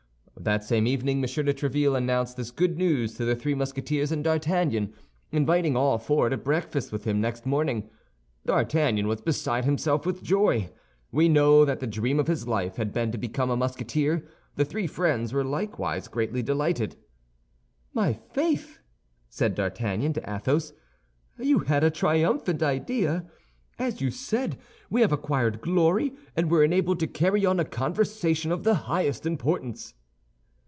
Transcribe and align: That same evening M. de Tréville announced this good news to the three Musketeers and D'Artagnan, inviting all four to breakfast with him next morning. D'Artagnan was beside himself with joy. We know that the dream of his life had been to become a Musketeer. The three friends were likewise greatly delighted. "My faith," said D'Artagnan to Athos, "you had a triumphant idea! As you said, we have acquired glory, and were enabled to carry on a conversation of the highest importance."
That 0.43 0.63
same 0.63 0.87
evening 0.87 1.17
M. 1.17 1.21
de 1.21 1.53
Tréville 1.53 1.95
announced 1.95 2.35
this 2.35 2.49
good 2.49 2.75
news 2.75 3.13
to 3.13 3.25
the 3.25 3.35
three 3.35 3.53
Musketeers 3.53 4.11
and 4.11 4.23
D'Artagnan, 4.23 4.91
inviting 5.31 5.75
all 5.77 5.99
four 5.99 6.29
to 6.29 6.35
breakfast 6.37 6.91
with 6.91 7.03
him 7.03 7.21
next 7.21 7.45
morning. 7.45 7.91
D'Artagnan 8.47 9.07
was 9.07 9.21
beside 9.21 9.65
himself 9.65 10.03
with 10.03 10.23
joy. 10.23 10.71
We 11.11 11.29
know 11.29 11.63
that 11.63 11.79
the 11.79 11.85
dream 11.85 12.19
of 12.19 12.25
his 12.25 12.47
life 12.47 12.77
had 12.77 12.91
been 12.91 13.11
to 13.11 13.19
become 13.19 13.51
a 13.51 13.55
Musketeer. 13.55 14.25
The 14.55 14.65
three 14.65 14.87
friends 14.87 15.31
were 15.31 15.43
likewise 15.43 16.07
greatly 16.07 16.41
delighted. 16.41 16.95
"My 17.93 18.13
faith," 18.31 18.79
said 19.29 19.53
D'Artagnan 19.53 20.13
to 20.13 20.27
Athos, 20.35 20.73
"you 21.37 21.59
had 21.59 21.83
a 21.83 21.91
triumphant 21.91 22.63
idea! 22.63 23.27
As 23.77 24.01
you 24.01 24.09
said, 24.09 24.57
we 24.89 25.01
have 25.01 25.11
acquired 25.11 25.61
glory, 25.61 26.15
and 26.35 26.49
were 26.49 26.63
enabled 26.63 26.99
to 27.01 27.05
carry 27.05 27.45
on 27.45 27.59
a 27.59 27.65
conversation 27.65 28.51
of 28.51 28.63
the 28.63 28.73
highest 28.89 29.27
importance." 29.27 29.93